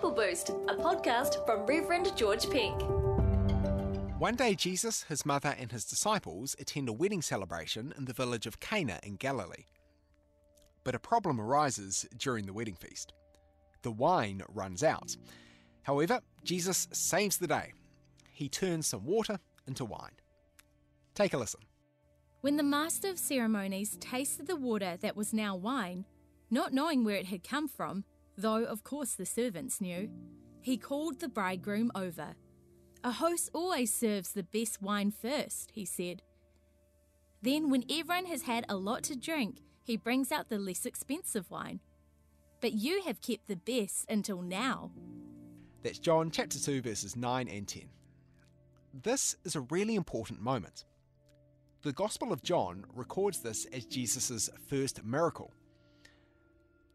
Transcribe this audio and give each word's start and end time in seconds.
Bible 0.00 0.16
Boost, 0.16 0.48
a 0.48 0.74
podcast 0.74 1.44
from 1.44 1.66
Reverend 1.66 2.16
George 2.16 2.48
Penk. 2.48 2.80
One 4.18 4.34
day, 4.34 4.54
Jesus, 4.54 5.02
his 5.02 5.26
mother, 5.26 5.54
and 5.58 5.70
his 5.70 5.84
disciples 5.84 6.56
attend 6.58 6.88
a 6.88 6.92
wedding 6.94 7.20
celebration 7.20 7.92
in 7.98 8.06
the 8.06 8.14
village 8.14 8.46
of 8.46 8.60
Cana 8.60 8.98
in 9.02 9.16
Galilee. 9.16 9.66
But 10.84 10.94
a 10.94 10.98
problem 10.98 11.38
arises 11.38 12.06
during 12.16 12.46
the 12.46 12.54
wedding 12.54 12.76
feast. 12.76 13.12
The 13.82 13.90
wine 13.90 14.40
runs 14.48 14.82
out. 14.82 15.14
However, 15.82 16.20
Jesus 16.44 16.88
saves 16.92 17.36
the 17.36 17.46
day. 17.46 17.74
He 18.32 18.48
turns 18.48 18.86
some 18.86 19.04
water 19.04 19.38
into 19.66 19.84
wine. 19.84 20.16
Take 21.14 21.34
a 21.34 21.38
listen. 21.38 21.60
When 22.40 22.56
the 22.56 22.62
master 22.62 23.10
of 23.10 23.18
ceremonies 23.18 23.98
tasted 24.00 24.46
the 24.46 24.56
water 24.56 24.96
that 25.02 25.14
was 25.14 25.34
now 25.34 25.56
wine, 25.56 26.06
not 26.50 26.72
knowing 26.72 27.04
where 27.04 27.16
it 27.16 27.26
had 27.26 27.44
come 27.44 27.68
from, 27.68 28.04
though 28.40 28.64
of 28.64 28.84
course 28.84 29.14
the 29.14 29.26
servants 29.26 29.80
knew, 29.80 30.10
he 30.60 30.76
called 30.76 31.20
the 31.20 31.28
bridegroom 31.28 31.90
over. 31.94 32.34
A 33.02 33.12
host 33.12 33.50
always 33.54 33.92
serves 33.92 34.32
the 34.32 34.42
best 34.42 34.82
wine 34.82 35.10
first, 35.10 35.70
he 35.72 35.84
said. 35.84 36.22
Then, 37.42 37.70
when 37.70 37.84
everyone 37.90 38.26
has 38.26 38.42
had 38.42 38.66
a 38.68 38.76
lot 38.76 39.02
to 39.04 39.16
drink, 39.16 39.62
he 39.82 39.96
brings 39.96 40.30
out 40.30 40.50
the 40.50 40.58
less 40.58 40.84
expensive 40.84 41.50
wine. 41.50 41.80
But 42.60 42.74
you 42.74 43.02
have 43.06 43.22
kept 43.22 43.48
the 43.48 43.56
best 43.56 44.04
until 44.10 44.42
now. 44.42 44.90
That's 45.82 45.98
John 45.98 46.30
chapter 46.30 46.58
2, 46.58 46.82
verses 46.82 47.16
9 47.16 47.48
and 47.48 47.66
10. 47.66 47.88
This 49.02 49.36
is 49.44 49.56
a 49.56 49.62
really 49.62 49.94
important 49.94 50.42
moment. 50.42 50.84
The 51.82 51.92
Gospel 51.92 52.30
of 52.30 52.42
John 52.42 52.84
records 52.92 53.40
this 53.40 53.64
as 53.72 53.86
Jesus' 53.86 54.50
first 54.68 55.02
miracle. 55.02 55.54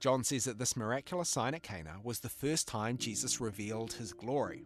John 0.00 0.22
says 0.22 0.44
that 0.44 0.58
this 0.58 0.76
miraculous 0.76 1.28
sign 1.28 1.54
at 1.54 1.62
Cana 1.62 1.96
was 2.02 2.20
the 2.20 2.28
first 2.28 2.68
time 2.68 2.98
Jesus 2.98 3.40
revealed 3.40 3.94
his 3.94 4.12
glory. 4.12 4.64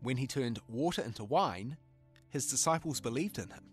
When 0.00 0.18
he 0.18 0.26
turned 0.26 0.60
water 0.68 1.02
into 1.02 1.24
wine, 1.24 1.76
his 2.28 2.46
disciples 2.46 3.00
believed 3.00 3.38
in 3.38 3.48
him. 3.48 3.64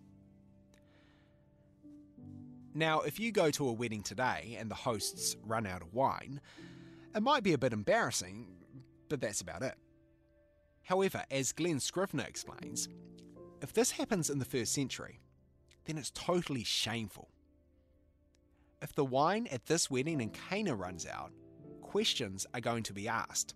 Now, 2.73 3.01
if 3.01 3.19
you 3.19 3.31
go 3.31 3.51
to 3.51 3.67
a 3.67 3.73
wedding 3.73 4.03
today 4.03 4.57
and 4.59 4.69
the 4.69 4.75
hosts 4.75 5.35
run 5.45 5.65
out 5.65 5.81
of 5.81 5.93
wine, 5.93 6.41
it 7.13 7.21
might 7.21 7.43
be 7.43 7.53
a 7.53 7.57
bit 7.57 7.73
embarrassing, 7.73 8.47
but 9.07 9.21
that's 9.21 9.41
about 9.41 9.61
it. 9.63 9.75
However, 10.83 11.23
as 11.31 11.51
Glen 11.51 11.79
Scrivener 11.79 12.25
explains, 12.27 12.89
if 13.61 13.73
this 13.73 13.91
happens 13.91 14.29
in 14.29 14.39
the 14.39 14.45
first 14.45 14.73
century, 14.73 15.19
then 15.85 15.97
it's 15.97 16.11
totally 16.11 16.63
shameful. 16.63 17.29
If 18.85 18.93
the 18.93 19.03
wine 19.03 19.47
at 19.51 19.65
this 19.65 19.89
wedding 19.89 20.21
in 20.21 20.29
Cana 20.29 20.75
runs 20.75 21.07
out, 21.07 21.31
questions 21.81 22.45
are 22.53 22.61
going 22.61 22.83
to 22.83 22.93
be 22.93 23.07
asked. 23.07 23.55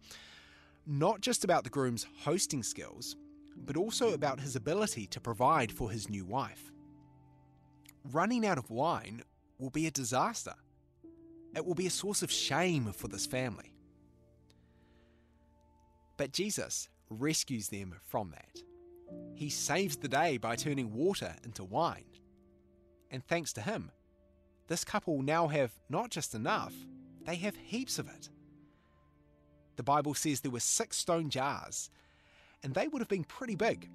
Not 0.87 1.21
just 1.21 1.43
about 1.43 1.63
the 1.63 1.69
groom's 1.69 2.07
hosting 2.21 2.63
skills, 2.63 3.15
but 3.55 3.77
also 3.77 4.15
about 4.15 4.39
his 4.39 4.55
ability 4.55 5.05
to 5.05 5.21
provide 5.21 5.71
for 5.71 5.91
his 5.91 6.09
new 6.09 6.25
wife. 6.25 6.71
Running 8.11 8.43
out 8.43 8.57
of 8.57 8.71
wine 8.71 9.21
will 9.59 9.69
be 9.69 9.85
a 9.85 9.91
disaster. 9.91 10.55
It 11.55 11.63
will 11.63 11.75
be 11.75 11.85
a 11.85 11.91
source 11.91 12.23
of 12.23 12.31
shame 12.31 12.91
for 12.91 13.07
this 13.07 13.27
family. 13.27 13.75
But 16.17 16.33
Jesus 16.33 16.89
rescues 17.11 17.69
them 17.69 17.93
from 18.07 18.31
that. 18.31 18.63
He 19.35 19.51
saves 19.51 19.95
the 19.95 20.07
day 20.07 20.37
by 20.37 20.55
turning 20.55 20.91
water 20.91 21.35
into 21.43 21.63
wine. 21.63 22.05
And 23.11 23.23
thanks 23.27 23.53
to 23.53 23.61
him, 23.61 23.91
this 24.69 24.85
couple 24.85 25.21
now 25.21 25.47
have 25.47 25.71
not 25.89 26.11
just 26.11 26.35
enough, 26.35 26.73
they 27.25 27.35
have 27.35 27.55
heaps 27.57 27.99
of 27.99 28.07
it. 28.07 28.29
The 29.75 29.83
Bible 29.83 30.13
says 30.13 30.39
there 30.39 30.51
were 30.51 30.59
six 30.59 30.97
stone 30.97 31.29
jars, 31.29 31.89
and 32.63 32.73
they 32.73 32.87
would 32.87 33.01
have 33.01 33.09
been 33.09 33.23
pretty 33.23 33.55
big. 33.55 33.89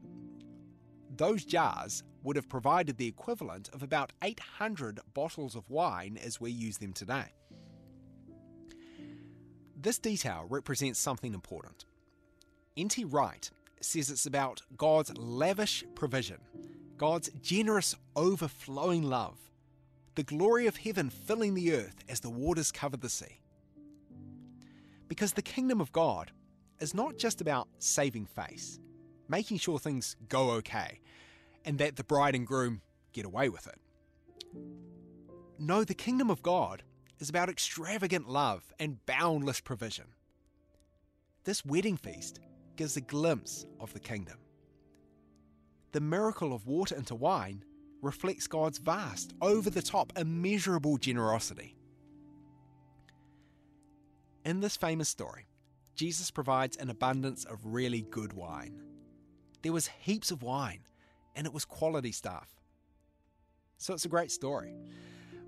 Those 1.17 1.45
jars 1.45 2.03
would 2.25 2.35
have 2.35 2.49
provided 2.49 2.97
the 2.97 3.07
equivalent 3.07 3.71
of 3.73 3.85
about 3.85 4.13
800 4.23 4.99
bottles 5.15 5.55
of 5.55 5.71
wine 5.71 6.19
as 6.23 6.41
we 6.41 6.51
use 6.51 6.79
them 6.79 6.93
today. 6.93 7.33
This 9.81 9.99
detail 9.99 10.47
represents 10.49 10.99
something 10.99 11.35
important. 11.35 11.85
N.T. 12.77 13.05
Wright 13.05 13.49
says 13.81 14.11
it's 14.11 14.27
about 14.27 14.63
God's 14.77 15.17
lavish 15.17 15.85
provision, 15.95 16.39
God's 16.97 17.29
generous, 17.43 17.95
overflowing 18.17 19.03
love, 19.03 19.39
the 20.15 20.23
glory 20.23 20.67
of 20.67 20.77
heaven 20.77 21.11
filling 21.11 21.55
the 21.55 21.73
earth 21.75 22.05
as 22.09 22.21
the 22.21 22.31
waters 22.31 22.71
cover 22.71 22.97
the 22.97 23.09
sea. 23.09 23.41
Because 25.09 25.33
the 25.33 25.43
kingdom 25.43 25.81
of 25.81 25.93
God 25.93 26.31
is 26.81 26.95
not 26.95 27.19
just 27.19 27.41
about 27.41 27.69
saving 27.79 28.27
face, 28.27 28.79
making 29.29 29.59
sure 29.59 29.79
things 29.79 30.17
go 30.29 30.51
okay, 30.53 31.01
and 31.65 31.79
that 31.79 31.97
the 31.97 32.05
bride 32.05 32.35
and 32.35 32.47
groom 32.47 32.81
get 33.13 33.25
away 33.25 33.49
with 33.49 33.67
it. 33.67 33.79
No, 35.59 35.85
the 35.85 35.95
kingdom 35.95 36.31
of 36.31 36.43
God 36.43 36.83
is 37.19 37.29
about 37.29 37.49
extravagant 37.49 38.29
love 38.29 38.73
and 38.79 39.05
boundless 39.07 39.61
provision. 39.61 40.07
This 41.45 41.65
wedding 41.65 41.97
feast 41.97 42.41
gives 42.77 42.97
a 42.97 43.01
glimpse 43.01 43.67
of 43.81 43.93
the 43.93 44.01
kingdom. 44.01 44.39
The 45.93 46.01
miracle 46.01 46.53
of 46.53 46.67
water 46.67 46.97
into 46.97 47.15
wine 47.15 47.65
reflects 48.05 48.47
God's 48.47 48.79
vast, 48.79 49.35
over 49.41 49.71
the 49.71 49.83
top, 49.83 50.13
immeasurable 50.17 50.99
generosity. 50.99 51.75
In 54.45 54.61
this 54.61 54.77
famous 54.77 55.09
story, 55.09 55.47
Jesus 55.95 56.31
provides 56.31 56.77
an 56.77 56.91
abundance 56.91 57.45
of 57.45 57.59
really 57.65 58.03
good 58.03 58.33
wine. 58.35 58.83
There 59.63 59.73
was 59.73 59.89
heaps 59.89 60.31
of 60.31 60.43
wine, 60.43 60.81
and 61.35 61.47
it 61.47 61.55
was 61.55 61.65
quality 61.65 62.13
stuff. 62.13 62.49
So 63.79 63.95
it's 63.95 64.05
a 64.05 64.09
great 64.09 64.31
story. 64.31 64.75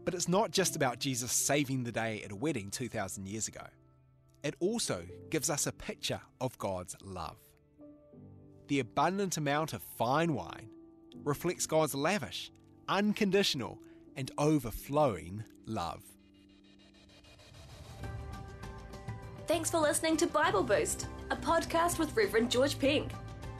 But 0.04 0.14
it's 0.14 0.28
not 0.28 0.50
just 0.50 0.76
about 0.76 0.98
Jesus 0.98 1.32
saving 1.32 1.84
the 1.84 1.92
day 1.92 2.22
at 2.24 2.32
a 2.32 2.36
wedding 2.36 2.70
2,000 2.70 3.26
years 3.26 3.48
ago. 3.48 3.66
It 4.42 4.54
also 4.60 5.04
gives 5.30 5.50
us 5.50 5.66
a 5.66 5.72
picture 5.72 6.20
of 6.40 6.56
God's 6.58 6.96
love. 7.02 7.38
The 8.68 8.80
abundant 8.80 9.36
amount 9.36 9.72
of 9.72 9.82
fine 9.82 10.32
wine 10.32 10.70
reflects 11.24 11.66
God's 11.66 11.94
lavish, 11.94 12.50
unconditional, 12.88 13.78
and 14.16 14.30
overflowing 14.38 15.44
love. 15.66 16.02
Thanks 19.46 19.70
for 19.70 19.78
listening 19.78 20.16
to 20.18 20.26
Bible 20.26 20.62
Boost, 20.62 21.06
a 21.30 21.36
podcast 21.36 21.98
with 21.98 22.16
Reverend 22.16 22.50
George 22.50 22.78
Penk. 22.78 23.10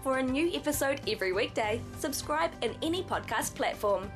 For 0.02 0.18
a 0.18 0.22
new 0.22 0.52
episode 0.52 1.00
every 1.08 1.32
weekday, 1.32 1.80
subscribe 1.98 2.50
in 2.62 2.74
any 2.82 3.02
podcast 3.02 3.54
platform. 3.54 4.10